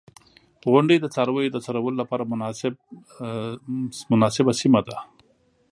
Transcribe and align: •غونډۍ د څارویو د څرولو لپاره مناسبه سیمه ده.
•غونډۍ 0.71 0.97
د 1.01 1.05
څارویو 1.13 1.53
د 1.53 1.57
څرولو 1.65 1.97
لپاره 2.01 2.23
مناسبه 4.13 4.51
سیمه 4.61 4.81
ده. 4.87 4.97